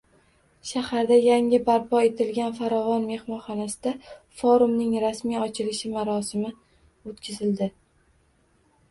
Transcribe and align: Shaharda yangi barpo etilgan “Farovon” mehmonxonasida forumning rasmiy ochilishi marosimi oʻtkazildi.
Shaharda 0.67 1.15
yangi 1.23 1.57
barpo 1.65 1.99
etilgan 2.05 2.55
“Farovon” 2.59 3.03
mehmonxonasida 3.09 3.93
forumning 4.39 4.95
rasmiy 5.03 5.37
ochilishi 5.49 5.91
marosimi 5.97 6.49
oʻtkazildi. 7.11 7.69